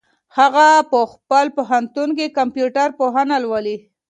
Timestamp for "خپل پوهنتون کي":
1.13-2.25